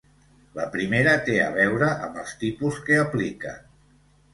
La 0.59 0.65
primera 0.75 1.13
té 1.29 1.37
a 1.43 1.51
veure 1.59 1.93
amb 2.09 2.21
els 2.25 2.35
tipus 2.43 2.85
que 2.89 3.03
apliquen. 3.07 3.67